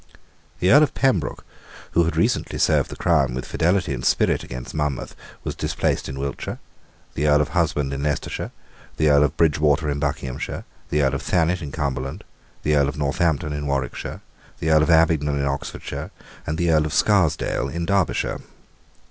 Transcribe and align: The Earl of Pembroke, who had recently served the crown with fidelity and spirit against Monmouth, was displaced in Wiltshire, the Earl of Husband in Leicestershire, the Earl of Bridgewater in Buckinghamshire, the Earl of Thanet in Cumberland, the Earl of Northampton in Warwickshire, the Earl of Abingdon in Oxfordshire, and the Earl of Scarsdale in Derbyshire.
The 0.61 0.71
Earl 0.71 0.81
of 0.81 0.95
Pembroke, 0.95 1.45
who 1.91 2.05
had 2.05 2.17
recently 2.17 2.57
served 2.57 2.89
the 2.89 2.95
crown 2.95 3.35
with 3.35 3.45
fidelity 3.45 3.93
and 3.93 4.03
spirit 4.03 4.43
against 4.43 4.73
Monmouth, 4.73 5.15
was 5.43 5.53
displaced 5.53 6.09
in 6.09 6.17
Wiltshire, 6.17 6.57
the 7.13 7.27
Earl 7.27 7.39
of 7.41 7.49
Husband 7.49 7.93
in 7.93 8.01
Leicestershire, 8.01 8.49
the 8.97 9.09
Earl 9.11 9.25
of 9.25 9.37
Bridgewater 9.37 9.91
in 9.91 9.99
Buckinghamshire, 9.99 10.65
the 10.89 11.03
Earl 11.03 11.13
of 11.13 11.21
Thanet 11.21 11.61
in 11.61 11.71
Cumberland, 11.71 12.23
the 12.63 12.75
Earl 12.75 12.89
of 12.89 12.97
Northampton 12.97 13.53
in 13.53 13.67
Warwickshire, 13.67 14.21
the 14.57 14.71
Earl 14.71 14.81
of 14.81 14.89
Abingdon 14.89 15.37
in 15.37 15.45
Oxfordshire, 15.45 16.09
and 16.47 16.57
the 16.57 16.71
Earl 16.71 16.87
of 16.87 16.93
Scarsdale 16.95 17.67
in 17.69 17.85
Derbyshire. 17.85 18.39